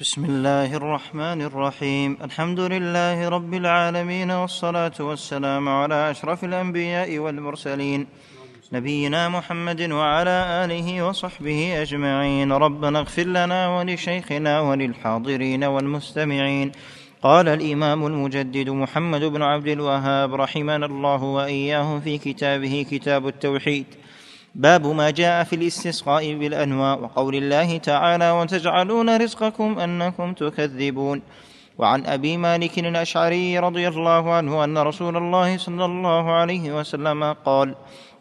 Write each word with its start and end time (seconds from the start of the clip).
بسم 0.00 0.24
الله 0.24 0.76
الرحمن 0.76 1.42
الرحيم. 1.42 2.16
الحمد 2.24 2.60
لله 2.60 3.28
رب 3.28 3.54
العالمين 3.54 4.30
والصلاة 4.30 4.92
والسلام 5.00 5.68
على 5.68 6.10
أشرف 6.10 6.44
الأنبياء 6.44 7.18
والمرسلين 7.18 8.06
نبينا 8.72 9.28
محمد 9.28 9.80
وعلى 9.92 10.64
آله 10.64 11.02
وصحبه 11.02 11.82
أجمعين. 11.82 12.52
ربنا 12.52 12.98
اغفر 12.98 13.22
لنا 13.22 13.68
ولشيخنا 13.68 14.60
وللحاضرين 14.60 15.64
والمستمعين. 15.64 16.72
قال 17.22 17.48
الإمام 17.48 18.06
المجدد 18.06 18.70
محمد 18.70 19.24
بن 19.24 19.42
عبد 19.42 19.68
الوهاب 19.68 20.34
رحمنا 20.34 20.86
الله 20.86 21.22
وإياه 21.22 21.98
في 21.98 22.18
كتابه 22.18 22.86
كتاب 22.90 23.28
التوحيد. 23.28 23.86
باب 24.54 24.86
ما 24.86 25.10
جاء 25.10 25.44
في 25.44 25.56
الاستسقاء 25.56 26.34
بالانواع 26.34 26.94
وقول 26.94 27.34
الله 27.34 27.78
تعالى 27.78 28.30
وتجعلون 28.30 29.16
رزقكم 29.16 29.78
أنكم 29.78 30.32
تكذبون. 30.32 31.22
وعن 31.78 32.06
أبي 32.06 32.36
مالك 32.36 32.78
الأشعري 32.78 33.58
رضي 33.58 33.88
الله 33.88 34.32
عنه 34.32 34.64
أن 34.64 34.78
رسول 34.78 35.16
الله 35.16 35.58
صلى 35.58 35.84
الله 35.84 36.32
عليه 36.32 36.78
وسلم 36.78 37.32
قال 37.32 37.74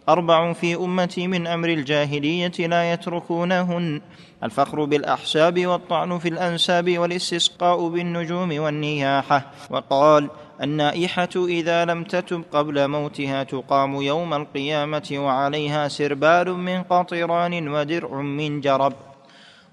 أربع 0.09 0.53
في 0.53 0.75
امتي 0.75 1.27
من 1.27 1.47
أمر 1.47 1.69
الجاهلية 1.69 2.67
لا 2.67 2.93
يتركونهن 2.93 4.01
الفخر 4.43 4.85
بالأحساب 4.85 5.67
والطعن 5.67 6.19
في 6.19 6.29
الأنساب 6.29 6.97
والاستسقاء 6.97 7.87
بالنجوم 7.87 8.59
والنياحة. 8.59 9.51
وقال 9.69 10.29
النائحة 10.61 11.29
إذا 11.35 11.85
لم 11.85 12.03
تتب 12.03 12.43
قبل 12.51 12.87
موتها 12.87 13.43
تقام 13.43 14.01
يوم 14.01 14.33
القيامة 14.33 15.09
وعليها 15.13 15.87
سربال 15.87 16.53
من 16.53 16.83
قطران 16.83 17.67
ودرع 17.67 18.21
من 18.21 18.61
جرب. 18.61 18.93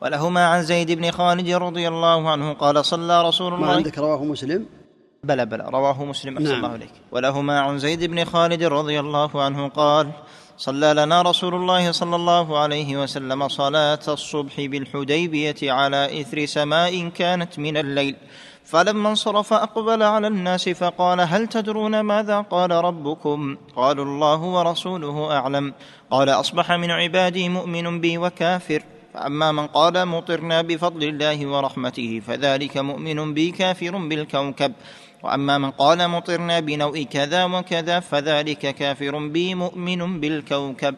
ولهما 0.02 0.46
عن 0.46 0.62
زيد 0.62 0.92
بن 0.92 1.10
خالد 1.10 1.50
رضي 1.50 1.88
الله 1.88 2.30
عنه 2.30 2.52
قال 2.52 2.84
صلى 2.84 3.28
رسول 3.28 3.54
الله 3.54 3.66
ما 3.66 3.74
عندك 3.74 3.98
رواه 3.98 4.24
مسلم؟ 4.24 4.66
بلى 5.26 5.46
بلى 5.46 5.64
رواه 5.72 6.04
مسلم 6.04 6.38
أحسن 6.38 6.48
نعم. 6.50 6.64
الله 6.64 6.74
إليك. 6.74 6.92
ولهما 7.12 7.60
عن 7.60 7.78
زيد 7.78 8.04
بن 8.04 8.24
خالد 8.24 8.62
رضي 8.62 9.00
الله 9.00 9.42
عنه 9.42 9.68
قال 9.68 10.10
صلى 10.56 10.94
لنا 10.94 11.22
رسول 11.22 11.54
الله 11.54 11.92
صلى 11.92 12.16
الله 12.16 12.58
عليه 12.58 13.02
وسلم 13.02 13.48
صلاة 13.48 13.98
الصبح 14.08 14.54
بالحديبية 14.58 15.72
على 15.72 16.20
إثر 16.20 16.46
سماء 16.46 17.08
كانت 17.08 17.58
من 17.58 17.76
الليل. 17.76 18.16
فلما 18.64 19.08
انصرف 19.08 19.52
أقبل 19.52 20.02
على 20.02 20.26
الناس 20.26 20.68
فقال 20.68 21.20
هل 21.20 21.46
تدرون 21.46 22.00
ماذا 22.00 22.40
قال 22.40 22.70
ربكم؟ 22.70 23.56
قالوا 23.76 24.04
الله 24.04 24.40
ورسوله 24.42 25.36
أعلم. 25.36 25.74
قال 26.10 26.28
أصبح 26.28 26.72
من 26.72 26.90
عبادي 26.90 27.48
مؤمن 27.48 28.00
بي 28.00 28.18
وكافر. 28.18 28.82
فأما 29.16 29.52
من 29.52 29.66
قال 29.66 30.08
مطرنا 30.08 30.62
بفضل 30.62 31.02
الله 31.08 31.46
ورحمته 31.46 32.20
فذلك 32.26 32.76
مؤمن 32.76 33.34
بي 33.34 33.50
كافر 33.50 33.96
بالكوكب. 33.96 34.72
وأما 35.22 35.58
من 35.58 35.70
قال 35.70 36.08
مطرنا 36.08 36.60
بنوء 36.60 37.02
كذا 37.02 37.44
وكذا 37.44 38.00
فذلك 38.00 38.74
كافر 38.74 39.28
بي 39.28 39.54
مؤمن 39.54 40.20
بالكوكب. 40.20 40.94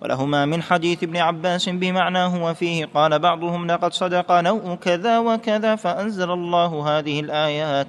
ولهما 0.00 0.46
من 0.46 0.62
حديث 0.62 1.02
ابن 1.02 1.16
عباس 1.16 1.68
بمعناه 1.68 2.44
وفيه 2.44 2.88
قال 2.94 3.18
بعضهم 3.18 3.66
لقد 3.66 3.92
صدق 3.92 4.32
نوء 4.32 4.74
كذا 4.74 5.18
وكذا 5.18 5.76
فأنزل 5.76 6.30
الله 6.30 6.98
هذه 6.98 7.20
الآيات. 7.20 7.88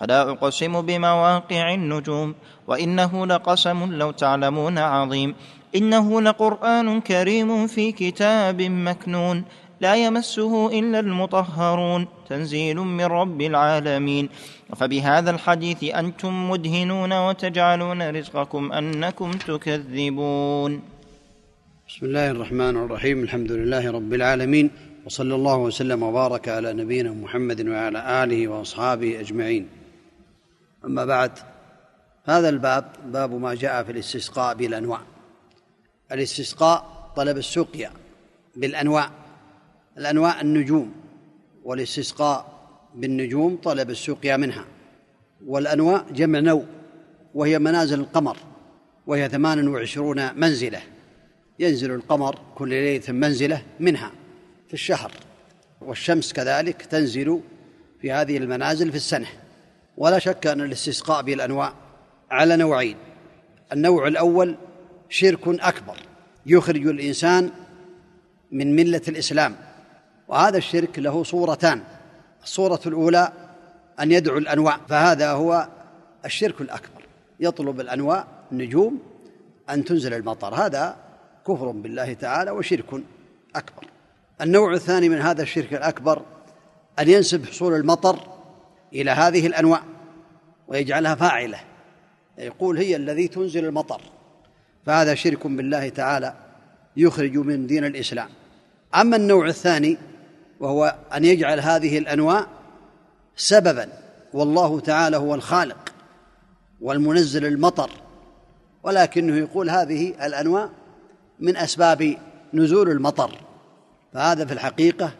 فلا 0.00 0.30
أقسم 0.30 0.80
بمواقع 0.80 1.74
النجوم 1.74 2.34
وإنه 2.66 3.26
لقسم 3.26 3.92
لو 3.92 4.10
تعلمون 4.10 4.78
عظيم. 4.78 5.34
إنه 5.76 6.20
لقرآن 6.20 7.00
كريم 7.00 7.66
في 7.66 7.92
كتاب 7.92 8.62
مكنون 8.62 9.44
لا 9.80 9.94
يمسه 9.96 10.78
إلا 10.78 11.00
المطهرون 11.00 12.06
تنزيل 12.28 12.76
من 12.76 13.04
رب 13.04 13.40
العالمين. 13.40 14.28
فبهذا 14.76 15.30
الحديث 15.30 15.84
أنتم 15.84 16.50
مدهنون 16.50 17.12
وتجعلون 17.12 18.10
رزقكم 18.10 18.72
أنكم 18.72 19.30
تكذبون. 19.30 20.82
بسم 21.88 22.06
الله 22.06 22.30
الرحمن 22.30 22.76
الرحيم 22.76 23.22
الحمد 23.22 23.52
لله 23.52 23.90
رب 23.90 24.14
العالمين 24.14 24.70
وصلى 25.06 25.34
الله 25.34 25.56
وسلم 25.56 26.02
وبارك 26.02 26.48
على 26.48 26.72
نبينا 26.72 27.10
محمد 27.10 27.68
وعلى 27.68 28.24
آله 28.24 28.48
وأصحابه 28.48 29.20
أجمعين. 29.20 29.68
أما 30.84 31.04
بعد 31.04 31.32
هذا 32.24 32.48
الباب 32.48 32.84
باب 33.06 33.34
ما 33.34 33.54
جاء 33.54 33.82
في 33.82 33.92
الاستسقاء 33.92 34.54
بالأنواع. 34.54 35.00
الاستسقاء 36.12 37.10
طلب 37.16 37.36
السقيا 37.36 37.92
بالأنواع 38.56 39.10
الأنواع 39.98 40.40
النجوم 40.40 40.92
والاستسقاء 41.64 42.60
بالنجوم 42.94 43.56
طلب 43.56 43.90
السقيا 43.90 44.36
منها 44.36 44.64
والأنواع 45.46 46.04
جمع 46.10 46.38
نوء 46.38 46.64
وهي 47.34 47.58
منازل 47.58 48.00
القمر 48.00 48.36
وهي 49.06 49.28
ثمان 49.28 49.68
وعشرون 49.68 50.40
منزلة 50.40 50.80
ينزل 51.58 51.90
القمر 51.90 52.38
كل 52.54 52.68
ليلة 52.68 53.12
منزلة 53.12 53.62
منها 53.80 54.10
في 54.68 54.74
الشهر 54.74 55.12
والشمس 55.80 56.32
كذلك 56.32 56.82
تنزل 56.82 57.40
في 58.00 58.12
هذه 58.12 58.36
المنازل 58.36 58.90
في 58.90 58.96
السنة 58.96 59.28
ولا 59.96 60.18
شك 60.18 60.46
أن 60.46 60.60
الاستسقاء 60.60 61.22
بالأنواع 61.22 61.74
على 62.30 62.56
نوعين 62.56 62.96
النوع 63.72 64.06
الأول 64.08 64.56
شرك 65.10 65.48
أكبر 65.48 65.96
يخرج 66.46 66.86
الإنسان 66.86 67.50
من 68.52 68.76
ملة 68.76 69.02
الإسلام 69.08 69.56
وهذا 70.28 70.58
الشرك 70.58 70.98
له 70.98 71.22
صورتان 71.22 71.82
الصورة 72.42 72.80
الأولى 72.86 73.32
أن 74.00 74.12
يدعو 74.12 74.38
الأنواع 74.38 74.80
فهذا 74.88 75.32
هو 75.32 75.68
الشرك 76.24 76.60
الأكبر 76.60 77.02
يطلب 77.40 77.80
الأنواع 77.80 78.26
النجوم 78.52 78.98
أن 79.70 79.84
تنزل 79.84 80.14
المطر 80.14 80.54
هذا 80.54 80.96
كفر 81.46 81.70
بالله 81.70 82.12
تعالى 82.12 82.50
وشرك 82.50 83.02
أكبر. 83.56 83.86
النوع 84.40 84.74
الثاني 84.74 85.08
من 85.08 85.18
هذا 85.18 85.42
الشرك 85.42 85.74
الأكبر 85.74 86.22
أن 86.98 87.08
ينسب 87.08 87.46
حصول 87.46 87.74
المطر 87.74 88.18
إلى 88.92 89.10
هذه 89.10 89.46
الأنواع 89.46 89.82
ويجعلها 90.68 91.14
فاعلة 91.14 91.58
يقول 92.38 92.78
هي 92.78 92.96
الذي 92.96 93.28
تنزل 93.28 93.64
المطر. 93.64 94.00
فهذا 94.86 95.14
شرك 95.14 95.46
بالله 95.46 95.88
تعالى 95.88 96.34
يخرج 96.96 97.36
من 97.36 97.66
دين 97.66 97.84
الإسلام. 97.84 98.28
أما 98.94 99.16
النوع 99.16 99.46
الثاني 99.46 99.98
وهو 100.60 100.96
أن 101.14 101.24
يجعل 101.24 101.60
هذه 101.60 101.98
الأنواع 101.98 102.46
سببا 103.36 103.88
والله 104.32 104.80
تعالى 104.80 105.16
هو 105.16 105.34
الخالق 105.34 105.92
والمنزل 106.80 107.46
المطر 107.46 107.90
ولكنه 108.82 109.36
يقول 109.36 109.70
هذه 109.70 110.26
الأنواع 110.26 110.68
من 111.40 111.56
أسباب 111.56 112.16
نزول 112.54 112.90
المطر. 112.90 113.38
فهذا 114.12 114.44
في 114.44 114.52
الحقيقة 114.52 115.12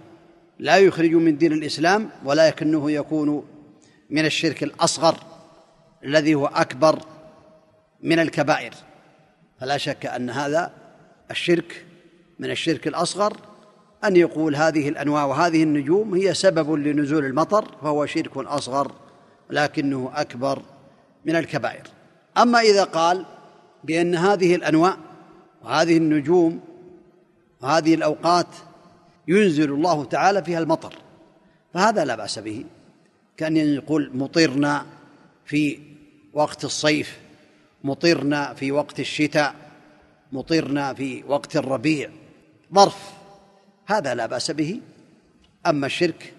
لا 0.58 0.76
يخرج 0.76 1.10
من 1.10 1.38
دين 1.38 1.52
الإسلام 1.52 2.10
ولكنه 2.24 2.90
يكون 2.90 3.44
من 4.10 4.26
الشرك 4.26 4.62
الأصغر 4.62 5.16
الذي 6.04 6.34
هو 6.34 6.46
أكبر 6.46 6.98
من 8.02 8.18
الكبائر. 8.18 8.74
فلا 9.60 9.76
شك 9.76 10.06
أن 10.06 10.30
هذا 10.30 10.72
الشرك 11.30 11.84
من 12.38 12.50
الشرك 12.50 12.86
الأصغر 12.86 13.36
أن 14.04 14.16
يقول 14.16 14.56
هذه 14.56 14.88
الأنواع 14.88 15.24
وهذه 15.24 15.62
النجوم 15.62 16.14
هي 16.14 16.34
سبب 16.34 16.72
لنزول 16.72 17.24
المطر 17.24 17.64
فهو 17.82 18.06
شرك 18.06 18.36
أصغر 18.36 18.92
لكنه 19.50 20.12
أكبر 20.14 20.62
من 21.24 21.36
الكبائر. 21.36 21.82
أما 22.38 22.60
إذا 22.60 22.84
قال 22.84 23.26
بأن 23.84 24.14
هذه 24.14 24.54
الأنواع 24.54 24.96
وهذه 25.64 25.96
النجوم 25.96 26.60
وهذه 27.60 27.94
الأوقات 27.94 28.46
ينزل 29.28 29.72
الله 29.72 30.04
تعالى 30.04 30.44
فيها 30.44 30.58
المطر 30.58 30.94
فهذا 31.74 32.04
لا 32.04 32.14
بأس 32.14 32.38
به. 32.38 32.64
كأن 33.36 33.56
يقول 33.56 34.10
مطرنا 34.14 34.86
في 35.44 35.78
وقت 36.32 36.64
الصيف 36.64 37.18
مطرنا 37.84 38.54
في 38.54 38.72
وقت 38.72 39.00
الشتاء 39.00 39.54
مطرنا 40.32 40.94
في 40.94 41.24
وقت 41.28 41.56
الربيع. 41.56 42.10
ظرف 42.74 43.12
هذا 43.86 44.14
لا 44.14 44.26
بأس 44.26 44.50
به. 44.50 44.80
أما 45.66 45.86
الشرك 45.86 46.32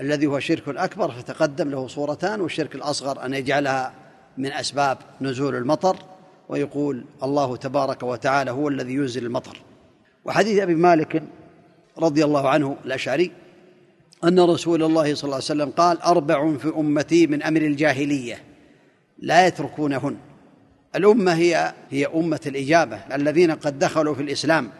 الذي 0.00 0.26
هو 0.26 0.40
شرك 0.40 0.68
أكبر 0.68 1.10
فتقدم 1.10 1.70
له 1.70 1.86
صورتان 1.86 2.40
والشرك 2.40 2.74
الأصغر 2.74 3.26
أن 3.26 3.34
يجعلها 3.34 3.92
من 4.38 4.52
أسباب 4.52 4.98
نزول 5.20 5.54
المطر 5.54 5.96
ويقول 6.48 7.04
الله 7.22 7.56
تبارك 7.56 8.02
وتعالى 8.02 8.50
هو 8.50 8.68
الذي 8.68 8.94
ينزل 8.94 9.26
المطر. 9.26 9.60
وحديث 10.24 10.58
أبي 10.58 10.74
مالك 10.74 11.22
رضي 11.98 12.24
الله 12.24 12.48
عنه 12.48 12.76
الأشعري 12.84 13.30
أن 14.24 14.40
رسول 14.40 14.82
الله 14.82 15.14
صلى 15.14 15.24
الله 15.24 15.34
عليه 15.34 15.44
وسلم 15.44 15.70
قال 15.70 16.02
أربع 16.02 16.56
في 16.56 16.68
أمتي 16.68 17.26
من 17.26 17.42
أمر 17.42 17.60
الجاهلية 17.60 18.42
لا 19.18 19.46
يتركونهن. 19.46 20.16
الأمة 20.96 21.34
هي 21.34 21.74
هي 21.90 22.06
أمة 22.06 22.40
الإجابة 22.46 22.96
الذين 23.14 23.50
قد 23.50 23.78
دخلوا 23.78 24.14
في 24.14 24.22
الإسلام 24.22 24.70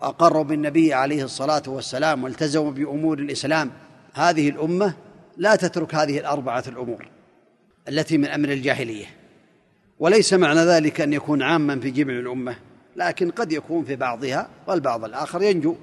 وأقروا 0.00 0.44
بالنبي 0.44 0.94
عليه 0.94 1.24
الصلاة 1.24 1.62
والسلام 1.66 2.24
والتزموا 2.24 2.70
بأمور 2.70 3.18
الإسلام. 3.18 3.70
هذه 4.14 4.48
الأمة 4.48 4.94
لا 5.36 5.56
تترك 5.56 5.94
هذه 5.94 6.18
الأربعة 6.18 6.64
الأمور 6.68 7.08
التي 7.88 8.18
من 8.18 8.28
أمر 8.28 8.48
الجاهلية. 8.48 9.06
وليس 9.98 10.32
معنى 10.32 10.60
ذلك 10.60 11.00
أن 11.00 11.12
يكون 11.12 11.42
عاما 11.42 11.80
في 11.80 11.90
جميع 11.90 12.18
الأمة 12.18 12.56
لكن 12.96 13.30
قد 13.30 13.52
يكون 13.52 13.84
في 13.84 13.96
بعضها 13.96 14.48
والبعض 14.66 15.04
الآخر 15.04 15.42
ينجو 15.42 15.76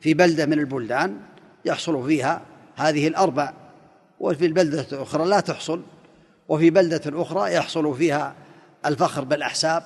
في 0.00 0.14
بلدة 0.14 0.46
من 0.46 0.58
البلدان 0.58 1.16
يحصل 1.64 2.06
فيها 2.06 2.42
هذه 2.76 3.08
الأربع 3.08 3.52
وفي 4.20 4.46
البلده 4.46 4.86
الاخرى 4.92 5.24
لا 5.24 5.40
تحصل 5.40 5.82
وفي 6.48 6.70
بلدة 6.70 7.22
أخرى 7.22 7.54
يحصل 7.54 7.96
فيها 7.96 8.34
الفخر 8.86 9.24
بالأحساب 9.24 9.82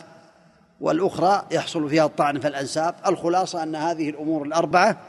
والأخرى 0.81 1.47
يحصل 1.51 1.89
فيها 1.91 2.05
الطعن 2.05 2.41
في 2.41 2.49
الانساب 2.49 2.95
الخلاصة 3.07 3.63
أن 3.63 3.77
هذه 3.77 4.11
الأمور 4.11 4.43
الأربعة 4.43 5.01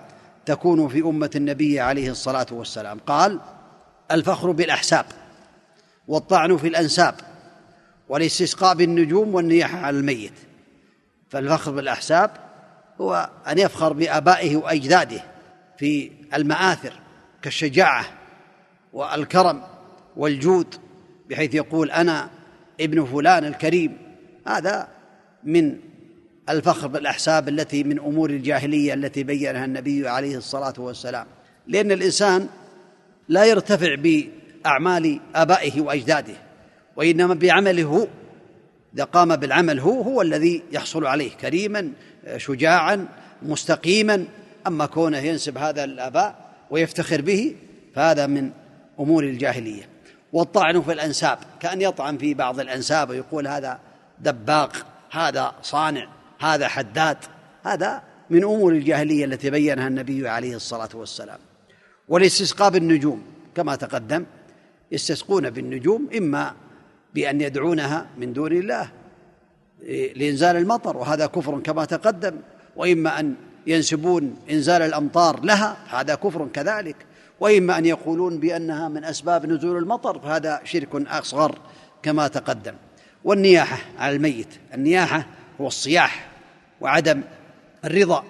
تكون 0.45 0.87
في 0.87 1.01
أمة 1.01 1.31
النبي 1.35 1.79
عليه 1.79 2.09
الصلاة 2.11 2.45
والسلام. 2.51 2.99
قال 2.99 3.39
الفخر 4.11 4.51
بالأحساب 4.51 5.05
والطعن 6.07 6.57
في 6.57 6.67
الأنساب 6.67 7.15
والاستسقاء 8.09 8.75
بالنجوم 8.75 9.35
والنياحة 9.35 9.77
على 9.77 9.97
الميت. 9.97 10.33
فالفخر 11.29 11.71
بالأحساب 11.71 12.31
هو 13.01 13.29
أن 13.47 13.57
يفخر 13.57 13.93
بآبائه 13.93 14.57
وأجداده 14.57 15.23
في 15.77 16.11
المآثر 16.33 16.93
كالشجاعة 17.41 18.05
والكرم 18.93 19.63
والجود 20.17 20.75
بحيث 21.29 21.55
يقول 21.55 21.91
أنا 21.91 22.29
ابن 22.81 23.05
فلان 23.05 23.45
الكريم. 23.45 23.97
هذا 24.47 24.87
من 25.43 25.77
الفخر 26.49 26.87
بالأحساب 26.87 27.49
التي 27.49 27.83
من 27.83 27.99
أمور 27.99 28.29
الجاهلية 28.29 28.93
التي 28.93 29.23
بينها 29.23 29.65
النبي 29.65 30.07
عليه 30.07 30.37
الصلاة 30.37 30.73
والسلام. 30.77 31.25
لأن 31.67 31.91
الإنسان 31.91 32.47
لا 33.29 33.45
يرتفع 33.45 33.95
بأعمال 33.95 35.19
آبائه 35.35 35.81
وأجداده 35.81 36.33
وإنما 36.95 37.33
بعمله 37.33 37.83
هو 37.83 38.07
إذا 38.95 39.03
قام 39.03 39.35
بالعمل 39.35 39.79
هو 39.79 40.01
هو 40.01 40.21
الذي 40.21 40.63
يحصل 40.71 41.05
عليه 41.05 41.31
كريما 41.31 41.91
شجاعا 42.37 43.07
مستقيما. 43.41 44.25
أما 44.67 44.85
كونه 44.85 45.17
ينسب 45.17 45.57
هذا 45.57 45.83
الآباء 45.83 46.51
ويفتخر 46.71 47.21
به 47.21 47.55
فهذا 47.95 48.27
من 48.27 48.51
أمور 48.99 49.23
الجاهلية. 49.23 49.90
والطعن 50.33 50.81
في 50.81 50.91
الأنساب 50.91 51.37
كأن 51.59 51.81
يطعن 51.81 52.17
في 52.17 52.33
بعض 52.33 52.59
الأنساب 52.59 53.09
ويقول 53.09 53.47
هذا 53.47 53.79
دباق 54.19 54.85
هذا 55.11 55.53
صانع 55.61 56.07
هذا 56.39 56.67
حداد. 56.67 57.17
هذا 57.63 58.01
من 58.29 58.43
أمور 58.43 58.73
الجاهلية 58.73 59.25
التي 59.25 59.49
بينها 59.49 59.87
النبي 59.87 60.29
عليه 60.29 60.55
الصلاة 60.55 60.89
والسلام. 60.93 61.39
والاستسقاء 62.07 62.69
بالنجوم 62.69 63.23
كما 63.55 63.75
تقدم 63.75 64.25
يستسقون 64.91 65.49
بالنجوم 65.49 66.09
إما 66.17 66.53
بأن 67.13 67.41
يدعونها 67.41 68.07
من 68.17 68.33
دون 68.33 68.51
الله 68.51 68.91
لإنزال 70.15 70.55
المطر 70.55 70.97
وهذا 70.97 71.25
كفر 71.25 71.59
كما 71.59 71.85
تقدم 71.85 72.35
وإما 72.75 73.19
أن 73.19 73.35
ينسبون 73.67 74.35
إنزال 74.51 74.81
الأمطار 74.81 75.43
لها 75.43 75.77
هذا 75.89 76.15
كفر 76.15 76.47
كذلك. 76.53 76.95
وإما 77.41 77.77
أن 77.77 77.85
يقولون 77.85 78.39
بأنها 78.39 78.89
من 78.89 79.03
أسباب 79.03 79.45
نزول 79.45 79.77
المطر 79.77 80.19
فهذا 80.19 80.61
شرك 80.63 80.95
أصغر 80.95 81.57
كما 82.03 82.27
تقدم. 82.27 82.73
والنياحة 83.23 83.77
على 83.99 84.15
الميت 84.15 84.47
النياحة 84.73 85.25
هو 85.61 85.67
الصياح 85.67 86.29
وعدم 86.81 87.21
الرضا 87.85 88.23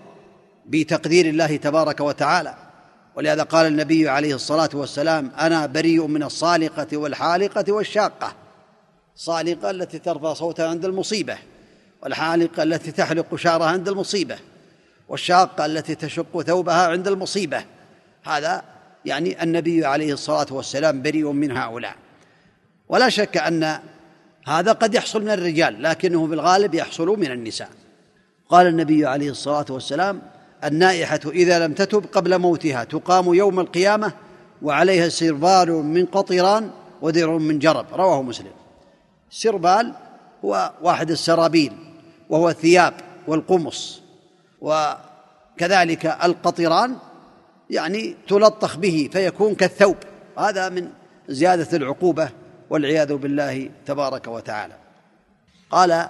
بتقدير 0.66 1.26
الله 1.26 1.56
تبارك 1.56 2.00
وتعالى. 2.00 2.56
ولهذا 3.16 3.44
قال 3.44 3.68
النبي 3.68 4.10
عليه 4.10 4.36
الصلاة 4.36 4.70
والسلام 4.74 5.32
أنا 5.40 5.66
بريء 5.66 6.08
من 6.08 6.24
الصالقة 6.24 6.98
والحالقة 6.98 7.74
والشاقة. 7.74 8.34
صالقة 9.16 9.72
التي 9.72 10.00
ترفع 10.00 10.34
صوتها 10.34 10.70
عند 10.70 10.86
المصيبة 10.86 11.38
والحالقة 12.04 12.64
التي 12.64 12.92
تحلق 12.92 13.36
شعرها 13.36 13.68
عند 13.68 13.90
المصيبة 13.90 14.38
والشاقة 15.10 15.66
التي 15.66 15.96
تشق 15.96 16.42
ثوبها 16.42 16.88
عند 16.88 17.08
المصيبة. 17.08 17.66
هذا 18.24 18.71
يعني 19.06 19.44
النبي 19.44 19.86
عليه 19.86 20.14
الصلاة 20.14 20.48
والسلام 20.52 21.02
بريء 21.02 21.32
من 21.32 21.58
هؤلاء. 21.58 21.96
ولا 22.90 23.10
شك 23.10 23.38
أن 23.38 23.80
هذا 24.48 24.72
قد 24.72 24.96
يحصل 24.96 25.22
من 25.22 25.30
الرجال 25.30 25.84
لكنه 25.84 26.28
في 26.28 26.34
الغالب 26.34 26.74
يحصل 26.76 27.08
من 27.08 27.32
النساء. 27.32 27.70
قال 28.50 28.68
النبي 28.68 29.06
عليه 29.06 29.30
الصلاة 29.30 29.66
والسلام 29.70 30.22
النائحة 30.64 31.20
إذا 31.26 31.68
لم 31.68 31.74
تتب 31.74 32.06
قبل 32.12 32.38
موتها 32.40 32.84
تقام 32.84 33.34
يوم 33.34 33.60
القيامة 33.60 34.14
وعليها 34.62 35.10
سربال 35.10 35.72
من 35.72 36.06
قطران 36.06 36.72
ودرع 37.02 37.38
من 37.38 37.60
جرب 37.60 37.86
رواه 37.94 38.22
مسلم. 38.22 38.52
السربال 39.32 39.94
هو 40.46 40.72
واحد 40.82 41.12
السرابيل 41.12 41.74
وهو 42.30 42.50
الثياب 42.50 42.94
والقمص 43.28 44.02
وكذلك 44.62 46.06
القطران 46.06 46.96
يعني 47.72 48.16
تلطخ 48.28 48.78
به 48.78 49.10
فيكون 49.12 49.56
كالثوب. 49.56 49.96
هذا 50.38 50.70
من 50.70 50.88
زيادة 51.30 51.78
العقوبة 51.78 52.30
والعياذ 52.70 53.14
بالله 53.14 53.70
تبارك 53.86 54.28
وتعالى. 54.28 54.74
قال 55.70 56.08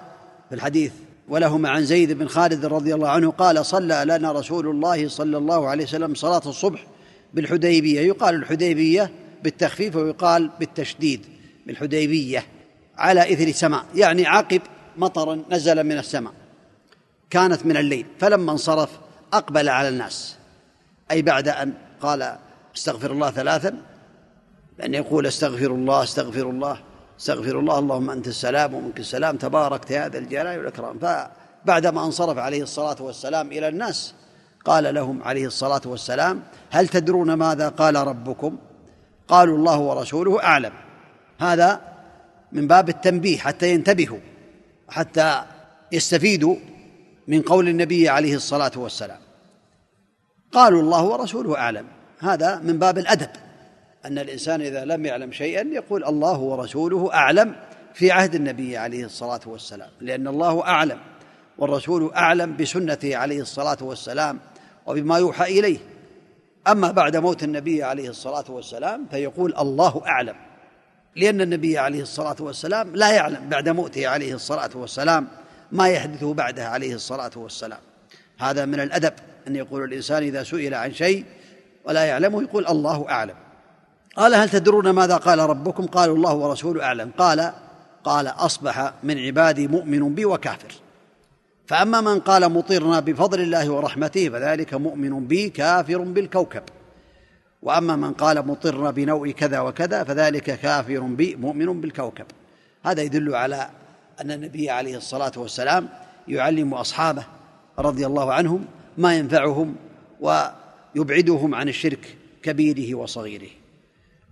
في 0.50 0.56
الحديث 0.56 0.92
ولهما 1.30 1.70
عن 1.70 1.86
زيد 1.86 2.12
بن 2.12 2.28
خالد 2.28 2.66
رضي 2.66 2.94
الله 2.96 3.10
عنه 3.10 3.32
قال 3.32 3.66
صلى 3.66 4.04
لنا 4.06 4.32
رسول 4.32 4.68
الله 4.68 5.08
صلى 5.08 5.38
الله 5.38 5.70
عليه 5.70 5.84
وسلم 5.84 6.16
صلاة 6.16 6.42
الصبح 6.46 6.86
بالحديبية. 7.34 8.02
يقال 8.02 8.36
الحديبية 8.36 9.12
بالتخفيف 9.44 9.96
ويقال 9.96 10.50
بالتشديد. 10.60 11.26
بالحديبية 11.66 12.46
على 12.98 13.34
إثر 13.34 13.52
سماء 13.52 13.86
يعني 13.96 14.28
عقب 14.28 14.62
مطر 14.98 15.40
نزل 15.50 15.84
من 15.84 15.98
السماء 15.98 16.34
كانت 17.30 17.66
من 17.66 17.78
الليل 17.78 18.06
فلما 18.20 18.52
انصرف 18.52 18.90
أقبل 19.34 19.70
على 19.70 19.90
الناس. 19.90 20.41
أي 21.12 21.22
بعد 21.22 21.48
أن 21.48 21.74
قال 22.02 22.38
استغفر 22.76 23.12
الله 23.12 23.32
ثلاثا 23.32 23.78
بأن 24.78 24.94
يقول 24.94 25.28
استغفر 25.28 25.66
الله 25.66 26.04
استغفر 26.04 26.50
الله 26.50 26.80
استغفر 27.20 27.60
الله 27.60 27.80
اللهم 27.80 28.10
أنت 28.10 28.28
السلام 28.28 28.74
ومنك 28.74 29.00
السلام 29.00 29.38
تباركت 29.38 29.92
يا 29.92 30.10
ذا 30.10 30.18
الجلال 30.18 30.58
والإكرام. 30.58 31.00
فبعدما 31.00 32.06
انصرف 32.06 32.38
عليه 32.38 32.64
الصلاة 32.64 32.96
والسلام 33.00 33.48
إلى 33.48 33.68
الناس 33.68 34.14
قال 34.66 34.94
لهم 34.94 35.24
عليه 35.24 35.46
الصلاة 35.46 35.82
والسلام 35.86 36.44
هل 36.70 36.88
تدرون 36.88 37.34
ماذا 37.34 37.70
قال 37.70 37.96
ربكم؟ 37.96 38.58
قالوا 39.28 39.58
الله 39.58 39.80
ورسوله 39.80 40.44
أعلم. 40.44 40.74
هذا 41.40 41.82
من 42.52 42.68
باب 42.68 42.90
التنبيه 42.90 43.38
حتى 43.38 43.74
ينتبهوا 43.74 44.20
حتى 44.90 45.44
يستفيدوا 45.92 46.56
من 47.28 47.42
قول 47.42 47.68
النبي 47.68 48.10
عليه 48.10 48.36
الصلاة 48.36 48.72
والسلام. 48.76 49.20
قالوا 50.52 50.82
الله 50.82 51.04
ورسوله 51.04 51.58
أعلم. 51.58 51.86
هذا 52.20 52.56
من 52.56 52.80
باب 52.80 52.98
الأدب. 52.98 53.30
أن 54.06 54.18
الإنسان 54.20 54.62
إذا 54.62 54.86
لم 54.86 55.06
يعلم 55.06 55.32
شيئا 55.32 55.68
يقول 55.68 56.04
الله 56.04 56.40
ورسوله 56.40 57.14
أعلم 57.14 57.56
في 57.94 58.12
عهد 58.12 58.36
النبي 58.36 58.78
عليه 58.78 59.06
الصلاة 59.06 59.40
والسلام. 59.46 59.90
لأن 60.02 60.28
الله 60.28 60.64
أعلم 60.64 61.00
والرسول 61.58 62.12
أعلم 62.14 62.58
بسنته 62.58 63.18
عليه 63.18 63.42
الصلاة 63.42 63.78
والسلام 63.82 64.40
وبما 64.86 65.18
يوحى 65.18 65.60
إليه. 65.60 65.78
أما 66.68 66.92
بعد 66.92 67.18
موت 67.18 67.44
النبي 67.44 67.84
عليه 67.84 68.10
الصلاة 68.10 68.52
والسلام 68.52 69.06
فيقول 69.12 69.54
الله 69.60 70.02
أعلم. 70.08 70.36
لأن 71.16 71.42
النبي 71.42 71.78
عليه 71.78 72.02
الصلاة 72.02 72.36
والسلام 72.40 72.96
لا 72.96 73.12
يعلم 73.12 73.50
بعد 73.50 73.70
موته 73.70 74.08
عليه 74.08 74.34
الصلاة 74.34 74.70
والسلام 74.76 75.28
ما 75.72 75.88
يحدث 75.88 76.24
بعده 76.24 76.68
عليه 76.68 76.96
الصلاة 76.96 77.32
والسلام. 77.36 77.80
هذا 78.40 78.66
من 78.66 78.80
الأدب. 78.80 79.14
أن 79.48 79.56
يقول 79.56 79.84
الإنسان 79.84 80.24
إذا 80.24 80.44
سئل 80.44 80.74
عن 80.74 80.94
شيء 80.94 81.26
ولا 81.86 82.06
يعلمه 82.06 82.44
يقول 82.44 82.68
الله 82.68 83.10
أعلم. 83.10 83.36
قال 84.16 84.34
هل 84.36 84.50
تدرون 84.50 84.90
ماذا 84.90 85.18
قال 85.18 85.40
ربكم؟ 85.40 85.86
قالوا 85.86 86.16
الله 86.16 86.34
ورسوله 86.34 86.84
أعلم. 86.84 87.12
قال 87.18 87.54
قال 88.04 88.28
أصبح 88.28 88.94
من 89.04 89.20
عبادي 89.20 89.68
مؤمن 89.68 90.16
بي 90.16 90.26
وكافر. 90.26 90.74
فأما 91.68 92.02
من 92.02 92.20
قال 92.20 92.52
مطرنا 92.52 93.00
بفضل 93.00 93.42
الله 93.42 93.70
ورحمته 93.70 94.30
فذلك 94.30 94.74
مؤمن 94.74 95.28
بي 95.28 95.50
كافر 95.50 95.98
بالكوكب. 95.98 96.64
وأما 97.62 97.96
من 97.96 98.14
قال 98.14 98.48
مطرنا 98.48 98.92
بنوء 98.92 99.32
كذا 99.32 99.60
وكذا 99.60 100.04
فذلك 100.04 100.60
كافر 100.60 101.00
بي 101.00 101.36
مؤمن 101.36 101.82
بالكوكب. 101.82 102.26
هذا 102.84 103.02
يدل 103.02 103.36
على 103.36 103.70
أن 104.22 104.32
النبي 104.32 104.70
عليه 104.70 104.98
الصلاة 104.98 105.32
والسلام 105.38 105.90
يعلم 106.28 106.74
أصحابه 106.74 107.24
رضي 107.80 108.06
الله 108.06 108.34
عنهم 108.34 108.66
ما 108.98 109.18
ينفعهم 109.18 109.76
ويبعدهم 110.22 111.56
عن 111.56 111.70
الشرك 111.70 112.18
كبيره 112.44 112.96
وصغيره. 112.96 113.50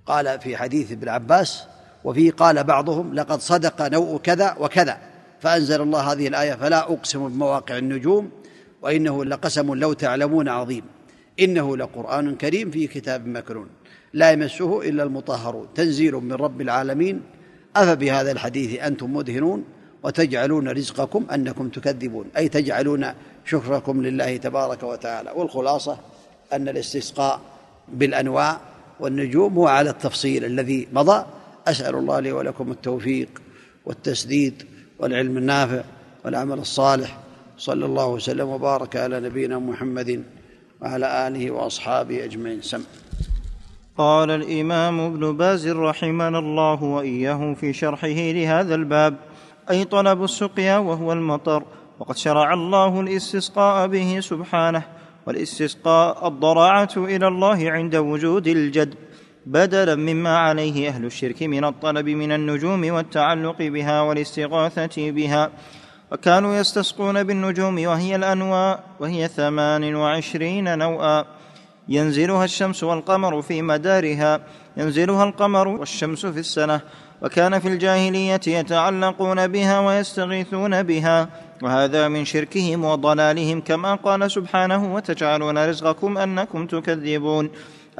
قال 0.05 0.39
في 0.39 0.57
حديث 0.57 0.91
ابن 0.91 1.09
عباس 1.09 1.63
وفيه 2.03 2.31
قال 2.31 2.63
بعضهم 2.63 3.13
لقد 3.13 3.39
صدق 3.39 3.87
نوء 3.87 4.17
كذا 4.17 4.55
وكذا 4.59 4.97
فأنزل 5.39 5.81
الله 5.81 6.11
هذه 6.11 6.27
الآية 6.27 6.53
فلا 6.53 6.79
أقسم 6.79 7.27
بمواقع 7.27 7.77
النجوم 7.77 8.31
وإنه 8.81 9.25
لقسم 9.25 9.73
لو 9.73 9.93
تعلمون 9.93 10.49
عظيم. 10.49 10.83
إنه 11.39 11.77
لقرآن 11.77 12.35
كريم 12.35 12.71
في 12.71 12.87
كتاب 12.87 13.27
مكنون. 13.27 13.67
لا 14.13 14.31
يمسه 14.31 14.81
إلا 14.81 15.03
المطهرون. 15.03 15.67
تنزيل 15.75 16.13
من 16.13 16.33
رب 16.33 16.61
العالمين. 16.61 17.21
أفبهذا 17.75 18.31
الحديث 18.31 18.79
أنتم 18.79 19.13
مدهنون؟ 19.13 19.63
وتجعلون 20.03 20.69
رزقكم 20.69 21.25
أنكم 21.33 21.69
تكذبون 21.69 22.25
أي 22.37 22.49
تجعلون 22.49 23.05
شكركم 23.45 24.01
لله 24.01 24.37
تبارك 24.37 24.83
وتعالى. 24.83 25.31
والخلاصة 25.35 25.97
أن 26.53 26.69
الاستسقاء 26.69 27.41
بالأنواع 27.87 28.59
والنجوم 28.99 29.53
هو 29.53 29.67
على 29.67 29.89
التفصيل 29.89 30.45
الذي 30.45 30.87
مضى. 30.93 31.25
أسأل 31.67 31.95
الله 31.95 32.19
لي 32.19 32.31
ولكم 32.31 32.71
التوفيق 32.71 33.29
والتسديد 33.85 34.63
والعلم 34.99 35.37
النافع 35.37 35.83
والعمل 36.25 36.59
الصالح. 36.59 37.17
صلى 37.57 37.85
الله 37.85 38.07
وسلم 38.07 38.47
وبارك 38.47 38.95
على 38.95 39.19
نبينا 39.19 39.59
محمد 39.59 40.23
وعلى 40.81 41.27
آله 41.27 41.51
وأصحابه 41.51 42.23
أجمعين. 42.23 42.61
سم. 42.61 42.83
قال 43.97 44.31
الإمام 44.31 44.99
ابن 44.99 45.37
باز 45.37 45.67
رحمنا 45.67 46.39
الله 46.39 46.83
وإياه 46.83 47.53
في 47.53 47.73
شرحه 47.73 48.07
لهذا 48.07 48.75
الباب. 48.75 49.15
أي 49.71 49.83
طلب 49.83 50.23
السقيا 50.23 50.77
وهو 50.77 51.13
المطر 51.13 51.63
وقد 51.99 52.17
شرع 52.17 52.53
الله 52.53 53.01
الاستسقاء 53.01 53.87
به 53.87 54.19
سبحانه 54.19 54.83
والاستسقاء 55.27 56.27
الضراعة 56.27 56.89
إلى 56.97 57.27
الله 57.27 57.71
عند 57.71 57.95
وجود 57.95 58.47
الجد 58.47 58.95
بدلا 59.45 59.95
مما 59.95 60.37
عليه 60.37 60.89
أهل 60.89 61.05
الشرك 61.05 61.43
من 61.43 61.65
الطلب 61.65 62.09
من 62.09 62.31
النجوم 62.31 62.93
والتعلق 62.93 63.57
بها 63.61 64.01
والاستغاثة 64.01 65.11
بها 65.11 65.51
وكانوا 66.11 66.55
يستسقون 66.55 67.23
بالنجوم 67.23 67.87
وهي 67.87 68.15
الأنواع 68.15 68.83
وهي 68.99 69.27
ثمان 69.27 69.95
وعشرين 69.95 70.77
نوعا. 70.77 71.25
ينزلها 71.89 72.45
الشمس 72.45 72.83
والقمر 72.83 73.41
في 73.41 73.61
مدارها 73.61 74.39
ينزلها 74.77 75.23
القمر 75.23 75.67
والشمس 75.67 76.25
في 76.25 76.39
السنة. 76.39 76.81
وكان 77.21 77.59
في 77.59 77.67
الجاهلية 77.67 78.39
يتعلقون 78.47 79.47
بها 79.47 79.79
ويستغيثون 79.79 80.83
بها. 80.83 81.29
وهذا 81.63 82.07
من 82.07 82.25
شركهم 82.25 82.85
وضلالهم 82.85 83.61
كما 83.61 83.95
قال 83.95 84.31
سبحانه 84.31 84.95
وتجعلون 84.95 85.57
رزقكم 85.69 86.17
أنكم 86.17 86.67
تكذبون. 86.67 87.49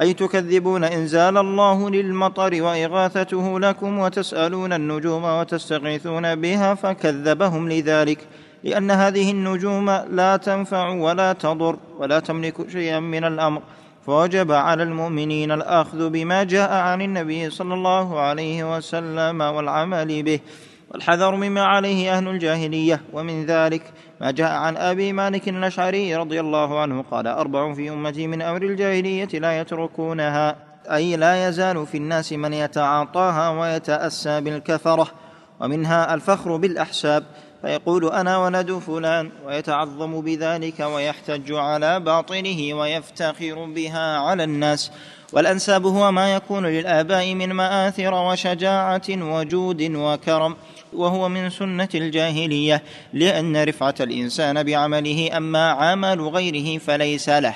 أي 0.00 0.12
تكذبون؟ 0.12 0.84
إنزال 0.84 1.38
الله 1.38 1.90
للمطر 1.90 2.62
وإغاثته 2.62 3.60
لكم 3.60 3.98
وتسألون 3.98 4.72
النجوم 4.72 5.24
وتستغيثون 5.24 6.34
بها 6.34 6.74
فكذبهم 6.74 7.68
لذلك. 7.68 8.18
لأن 8.64 8.90
هذه 8.90 9.30
النجوم 9.30 9.90
لا 9.90 10.36
تنفع 10.36 10.88
ولا 10.88 11.32
تضر 11.32 11.76
ولا 11.98 12.20
تملك 12.20 12.70
شيئا 12.70 13.00
من 13.00 13.24
الأمر. 13.24 13.62
فوجب 14.06 14.52
على 14.52 14.82
المؤمنين 14.82 15.52
الأخذ 15.52 16.10
بما 16.10 16.44
جاء 16.44 16.72
عن 16.72 17.02
النبي 17.02 17.50
صلى 17.50 17.74
الله 17.74 18.20
عليه 18.20 18.76
وسلم 18.76 19.40
والعمل 19.40 20.22
به. 20.22 20.40
والحذر 20.90 21.34
مما 21.34 21.62
عليه 21.62 22.16
أهل 22.16 22.28
الجاهلية. 22.28 23.00
ومن 23.12 23.46
ذلك 23.46 23.82
ما 24.20 24.30
جاء 24.30 24.52
عن 24.52 24.76
أبي 24.76 25.12
مالك 25.12 25.48
الأشعري 25.48 26.16
رضي 26.16 26.40
الله 26.40 26.80
عنه 26.80 27.04
قال 27.10 27.26
أربع 27.26 27.74
في 27.74 27.90
أمتي 27.90 28.26
من 28.26 28.42
أمر 28.42 28.62
الجاهلية 28.62 29.28
لا 29.38 29.60
يتركونها 29.60 30.56
أي 30.90 31.16
لا 31.16 31.48
يزال 31.48 31.86
في 31.86 31.96
الناس 31.96 32.32
من 32.32 32.52
يتعاطاها 32.52 33.50
ويتأسى 33.60 34.40
بالكفرة. 34.40 35.06
ومنها 35.60 36.14
الفخر 36.14 36.56
بالأحساب. 36.56 37.24
فيقول 37.62 38.12
أنا 38.12 38.38
ولد 38.38 38.72
فلان 38.72 39.30
ويتعظم 39.46 40.20
بذلك 40.20 40.80
ويحتج 40.80 41.52
على 41.52 42.00
باطنه 42.00 42.74
ويفتخر 42.74 43.64
بها 43.64 44.18
على 44.18 44.44
الناس 44.44 44.90
والأنساب 45.32 45.86
هو 45.86 46.12
ما 46.12 46.34
يكون 46.34 46.66
للآباء 46.66 47.34
من 47.34 47.52
مآثر 47.52 48.14
وشجاعة 48.14 49.02
وجود 49.08 49.82
وكرم 49.82 50.56
وهو 50.92 51.28
من 51.28 51.50
سنة 51.50 51.88
الجاهلية 51.94 52.82
لأن 53.12 53.64
رفعة 53.64 53.94
الإنسان 54.00 54.62
بعمله 54.62 55.36
أما 55.36 55.70
عمل 55.70 56.20
غيره 56.20 56.78
فليس 56.78 57.28
له. 57.28 57.54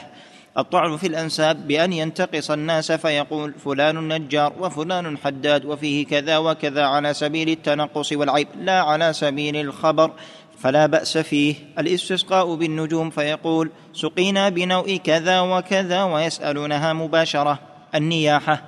الطعن 0.58 0.96
في 0.96 1.06
الأنساب 1.06 1.68
بأن 1.68 1.92
ينتقص 1.92 2.50
الناس 2.50 2.92
فيقول 2.92 3.54
فلان 3.64 4.08
نجار 4.12 4.52
وفلان 4.58 5.18
حداد 5.18 5.64
وفيه 5.64 6.06
كذا 6.06 6.38
وكذا 6.38 6.84
على 6.84 7.14
سبيل 7.14 7.48
التنقص 7.48 8.12
والعيب 8.12 8.48
لا 8.60 8.82
على 8.82 9.12
سبيل 9.12 9.56
الخبر 9.56 10.10
فلا 10.58 10.86
بأس 10.86 11.18
فيه. 11.18 11.54
الاستسقاء 11.78 12.54
بالنجوم 12.54 13.10
فيقول 13.10 13.70
سقينا 13.92 14.48
بنوء 14.48 14.96
كذا 14.96 15.40
وكذا 15.40 16.02
ويسألونها 16.02 16.92
مباشرة. 16.92 17.58
النياحة 17.94 18.62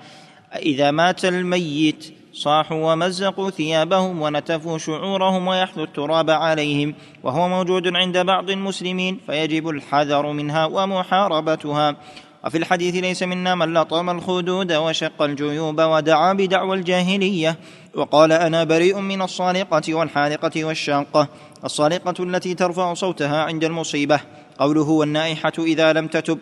إذا 0.57 0.91
مات 0.91 1.25
الميت 1.25 2.16
صاحوا 2.37 2.93
ومزقوا 2.93 3.51
ثيابهم 3.51 4.23
ونتفوا 4.23 4.79
شعورهم 4.79 5.47
ويحثوا 5.47 5.85
التراب 5.85 6.31
عليهم 6.31 6.95
وهو 7.23 7.49
موجود 7.49 7.97
عند 7.97 8.19
بعض 8.19 8.51
المسلمين 8.51 9.21
فيجب 9.27 9.69
الحذر 9.69 10.33
منها 10.33 10.65
ومحاربتها. 10.67 11.97
وفي 12.45 12.59
الحديث 12.59 12.95
ليس 12.95 13.23
منا 13.23 13.55
من 13.55 13.75
لطم 13.75 14.11
الخدود 14.11 14.73
وشق 14.73 15.23
الجيوب 15.23 15.81
ودعا 15.81 16.33
بدعوى 16.33 16.77
الجاهلية 16.77 17.57
وقال 17.95 18.33
أنا 18.33 18.65
بريء 18.65 19.01
من 19.01 19.23
الصالقة 19.23 19.95
والحالقة 19.95 20.65
والشاقة 20.65 21.29
الصالقة 21.65 22.25
التي 22.25 22.55
ترفع 22.55 22.95
صوتها 22.95 23.43
عند 23.43 23.65
المصيبة. 23.65 24.21
قوله 24.59 24.91
والنائحة 24.91 25.53
إذا 25.59 25.93
لم 25.93 26.07
تتب 26.07 26.39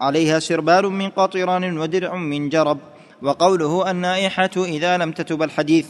عليها 0.00 0.38
سربال 0.38 0.86
من 0.86 1.08
قطران 1.08 1.78
ودرع 1.78 2.14
من 2.14 2.48
جرب. 2.48 2.78
وقوله 3.22 3.90
النائحة 3.90 4.50
إذا 4.56 4.98
لم 4.98 5.12
تتب 5.12 5.42
الحديث 5.42 5.86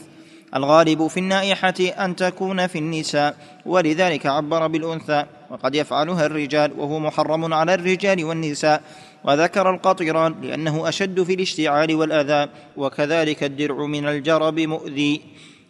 الغالب 0.55 1.07
في 1.07 1.21
النائحة 1.21 1.75
أن 1.81 2.17
تكون 2.17 2.67
في 2.67 2.79
النساء 2.79 3.37
ولذلك 3.67 4.27
عبر 4.27 4.67
بالأنثى 4.67 5.25
وقد 5.51 5.75
يفعلها 5.75 6.27
الرجال 6.27 6.73
وهو 6.79 6.99
محرم 6.99 7.55
على 7.55 7.75
الرجال 7.75 8.25
والنساء 8.25 8.83
وذكر 9.25 9.71
القطران 9.71 10.35
لأنه 10.43 10.89
أشد 10.89 11.23
في 11.23 11.35
الاشتعال 11.35 11.95
والأذى 11.95 12.51
وكذلك 12.77 13.45
الدرع 13.45 13.87
من 13.87 14.09
الجرب 14.09 14.61
مؤذي. 14.61 15.21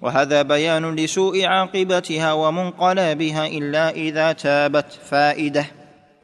وهذا 0.02 0.42
بيان 0.42 0.94
لسوء 0.96 1.44
عاقبتها 1.44 2.32
ومنقلابها 2.32 3.46
إلا 3.46 3.90
إذا 3.90 4.32
تابت 4.32 4.92
فائدة. 5.10 5.66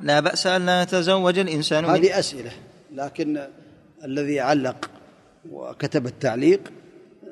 لا 0.01 0.21
بأس 0.21 0.47
أن 0.47 0.67
لا 0.67 0.83
يتزوج 0.83 1.39
الإنسان 1.39 1.85
هذه 1.85 2.19
أسئلة 2.19 2.51
لكن 2.93 3.47
الذي 4.05 4.41
علق 4.41 4.91
وكتب 5.53 6.07
التعليق 6.07 6.61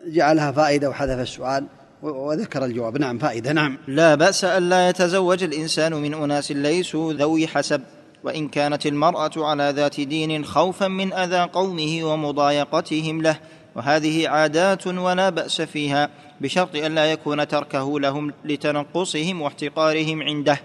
جعلها 0.06 0.52
فائدة 0.52 0.90
وحذف 0.90 1.18
السؤال 1.18 1.66
وذكر 2.02 2.64
الجواب. 2.64 2.99
نعم 2.99 3.18
فائدة 3.18 3.52
نعم. 3.52 3.78
لا 3.88 4.14
بأس 4.14 4.44
ألا 4.44 4.88
يتزوج 4.88 5.42
الإنسان 5.42 5.94
من 5.94 6.14
أناس 6.14 6.52
ليسوا 6.52 7.12
ذوي 7.12 7.47
حسب 7.47 7.80
وإن 8.25 8.49
كانت 8.49 8.87
المرأة 8.87 9.30
على 9.37 9.73
ذات 9.76 10.00
دين 10.00 10.44
خوفا 10.44 10.88
من 10.88 11.12
أذى 11.12 11.50
قومه 11.52 12.00
ومضايقتهم 12.04 13.23
له 13.23 13.37
وهذه 13.75 14.28
عادات 14.28 14.87
ولا 14.87 15.30
بأس 15.30 15.61
فيها 15.62 16.11
بشرط 16.40 16.76
ألا 16.76 17.12
يكون 17.12 17.49
تركه 17.49 18.00
لهم 18.00 18.33
لتنقصهم 18.44 19.42
واحتقارهم 19.42 20.23
عنده. 20.23 20.59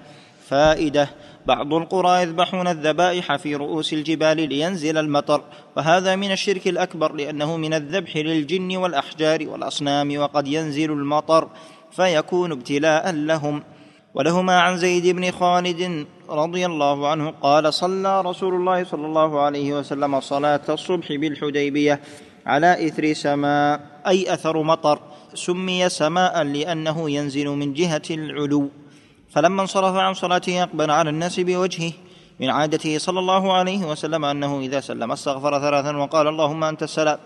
فائدة. 0.50 1.10
بعض 1.46 1.74
القرى 1.74 2.22
يذبحون 2.22 2.68
الذبائح 2.68 3.36
في 3.36 3.56
رؤوس 3.56 3.94
الجبال 3.94 4.50
لينزل 4.50 4.98
المطر 4.98 5.42
وهذا 5.78 6.16
من 6.16 6.32
الشرك 6.32 6.68
الأكبر 6.68 7.14
لأنه 7.14 7.58
من 7.58 7.74
الذبح 7.74 8.18
للجن 8.18 8.78
والأحجار 8.78 9.48
والأصنام 9.48 10.18
وقد 10.18 10.48
ينزل 10.48 10.92
المطر 10.92 11.50
فيكون 11.92 12.52
ابتلاء 12.52 13.12
لهم. 13.12 13.64
ولهما 14.14 14.60
عن 14.60 14.78
زيد 14.78 15.16
بن 15.16 15.32
خالد 15.32 16.06
رضي 16.30 16.66
الله 16.66 17.08
عنه 17.08 17.30
قال 17.42 17.74
صلى 17.74 18.22
رسول 18.22 18.54
الله 18.54 18.84
صلى 18.84 19.06
الله 19.06 19.42
عليه 19.42 19.74
وسلم 19.74 20.20
صلاة 20.20 20.62
الصبح 20.70 21.12
بالحديبية 21.12 22.00
على 22.46 22.88
إثر 22.88 23.14
سماء 23.14 23.82
أي 24.08 24.34
أثر 24.34 24.64
مطر 24.64 25.00
سمي 25.34 25.90
سماء 25.90 26.44
لأنه 26.44 27.10
ينزل 27.10 27.48
من 27.48 27.74
جهة 27.74 28.02
العلو. 28.12 28.70
فلما 29.32 29.62
انصرف 29.62 29.96
عن 29.96 30.14
صلاته 30.14 30.64
أقبل 30.64 30.92
على 30.92 31.10
الناس 31.10 31.40
بوجهه 31.40 31.92
من 32.40 32.50
عادته 32.50 32.98
صلى 32.98 33.20
الله 33.20 33.54
عليه 33.54 33.86
وسلم 33.86 34.26
أنه 34.26 34.60
إذا 34.60 34.80
سلم 34.80 35.12
استغفر 35.12 35.60
ثلاثا 35.60 35.98
وقال 35.98 36.28
اللهم 36.28 36.64
أنت 36.64 36.84
السلام 36.84 37.20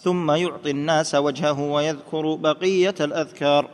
ثم 0.00 0.30
يعطي 0.30 0.70
الناس 0.70 1.14
وجهه 1.14 1.60
ويذكر 1.60 2.34
بقية 2.34 2.94
الأذكار. 3.00 3.68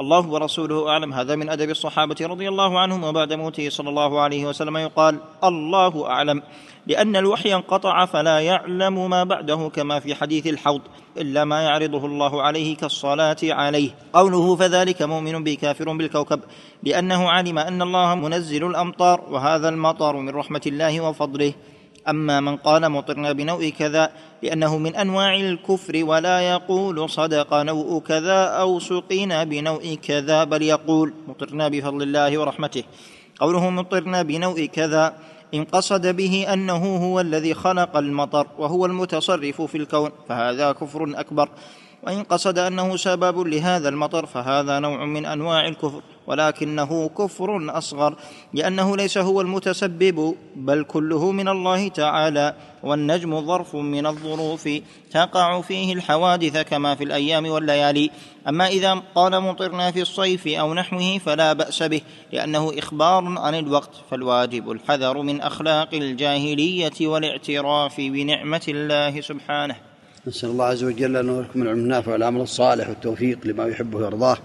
الله 0.00 0.28
ورسوله 0.28 0.88
أعلم. 0.88 1.12
هذا 1.12 1.36
من 1.36 1.48
أدب 1.48 1.70
الصحابة 1.70 2.16
رضي 2.20 2.48
الله 2.48 2.78
عنهم 2.80 3.04
وبعد 3.04 3.32
موته 3.32 3.68
صلى 3.68 3.88
الله 3.88 4.20
عليه 4.20 4.46
وسلم 4.46 4.76
يقال 4.76 5.18
الله 5.44 6.10
أعلم. 6.10 6.42
لأن 6.86 7.16
الوحي 7.16 7.54
انقطع 7.54 8.06
فلا 8.06 8.40
يعلم 8.40 9.10
ما 9.10 9.24
بعده 9.24 9.70
كما 9.74 10.00
في 10.00 10.14
حديث 10.14 10.46
الحوض 10.46 10.80
إلا 11.16 11.44
ما 11.44 11.62
يعرضه 11.62 12.06
الله 12.06 12.42
عليه 12.42 12.76
كالصلاة 12.76 13.36
عليه. 13.42 13.90
قوله 14.12 14.56
فذلك 14.56 15.02
مؤمن 15.02 15.44
به 15.44 15.54
كافر 15.54 15.92
بالكوكب 15.92 16.40
لأنه 16.82 17.28
علم 17.28 17.58
أن 17.58 17.82
الله 17.82 18.14
منزل 18.14 18.66
الأمطار 18.66 19.20
وهذا 19.30 19.68
المطر 19.68 20.16
من 20.16 20.30
رحمة 20.30 20.62
الله 20.66 21.00
وفضله. 21.00 21.52
أما 22.10 22.40
من 22.40 22.56
قال 22.56 22.88
مطرنا 22.88 23.32
بنوء 23.32 23.68
كذا 23.68 24.10
لأنه 24.42 24.78
من 24.78 24.96
أنواع 24.96 25.36
الكفر 25.36 26.04
ولا 26.04 26.40
يقول 26.40 27.10
صدق 27.10 27.54
نوء 27.54 28.00
كذا 28.00 28.44
أو 28.44 28.80
سقينا 28.80 29.44
بنوء 29.44 29.94
كذا 29.94 30.44
بل 30.44 30.62
يقول 30.62 31.14
مطرنا 31.28 31.68
بفضل 31.68 32.02
الله 32.02 32.38
ورحمته. 32.38 32.84
قوله 33.40 33.70
مطرنا 33.70 34.22
بنوء 34.22 34.64
كذا 34.64 35.14
إن 35.54 35.64
قصد 35.64 36.06
به 36.06 36.46
أنه 36.52 36.96
هو 36.96 37.20
الذي 37.20 37.54
خلق 37.54 37.96
المطر 37.96 38.46
وهو 38.58 38.86
المتصرف 38.86 39.62
في 39.62 39.76
الكون 39.78 40.10
فهذا 40.28 40.72
كفر 40.72 41.12
أكبر. 41.16 41.48
وإن 42.02 42.22
قصد 42.22 42.58
أنه 42.58 42.96
سبب 42.96 43.38
لهذا 43.38 43.88
المطر 43.88 44.26
فهذا 44.26 44.78
نوع 44.78 45.04
من 45.04 45.26
أنواع 45.26 45.68
الكفر 45.68 46.02
ولكنه 46.26 47.08
كفر 47.08 47.78
أصغر 47.78 48.14
لأنه 48.54 48.96
ليس 48.96 49.18
هو 49.18 49.40
المتسبب 49.40 50.34
بل 50.56 50.84
كله 50.84 51.30
من 51.32 51.48
الله 51.48 51.88
تعالى 51.88 52.54
والنجم 52.82 53.46
ظرف 53.46 53.76
من 53.76 54.06
الظروف 54.06 54.68
تقع 55.10 55.60
فيه 55.60 55.92
الحوادث 55.92 56.56
كما 56.58 56.94
في 56.94 57.04
الأيام 57.04 57.46
والليالي. 57.46 58.10
أما 58.48 58.68
إذا 58.68 59.02
قال 59.14 59.40
مطرنا 59.40 59.90
في 59.90 60.02
الصيف 60.02 60.48
أو 60.48 60.74
نحوه 60.74 61.18
فلا 61.18 61.52
بأس 61.52 61.82
به 61.82 62.00
لأنه 62.32 62.72
إخبار 62.78 63.38
عن 63.38 63.54
الوقت 63.54 63.90
فالواجب 64.10 64.70
الحذر 64.70 65.22
من 65.22 65.40
أخلاق 65.40 65.94
الجاهلية 65.94 67.06
والاعتراف 67.06 67.96
بنعمة 68.00 68.62
الله 68.68 69.20
سبحانه. 69.20 69.87
نسأل 70.28 70.50
الله 70.50 70.64
عز 70.64 70.84
وجل 70.84 71.16
أن 71.16 71.28
يركم 71.28 71.62
العلم 71.62 71.78
النافع 71.78 72.12
والعمل 72.12 72.40
الصالح 72.40 72.88
والتوفيق 72.88 73.38
لما 73.44 73.66
يحبه 73.66 73.98
ويرضاه. 73.98 74.38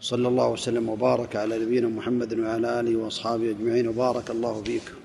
صلى 0.00 0.28
الله 0.28 0.48
وسلم 0.48 0.88
وبارك 0.88 1.36
على 1.36 1.58
نبينا 1.58 1.88
محمد 1.88 2.38
وعلى 2.38 2.80
آله 2.80 2.96
وأصحابه 2.96 3.50
أجمعين 3.50 3.88
وبارك 3.88 4.30
الله 4.30 4.62
فيكم 4.62 5.01